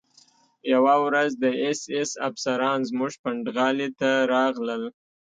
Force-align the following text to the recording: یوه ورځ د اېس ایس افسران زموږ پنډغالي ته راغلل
یوه 0.73 0.95
ورځ 1.05 1.31
د 1.43 1.45
اېس 1.63 1.81
ایس 1.95 2.11
افسران 2.29 2.79
زموږ 2.89 3.11
پنډغالي 3.23 3.89
ته 3.99 4.09
راغلل 4.33 4.83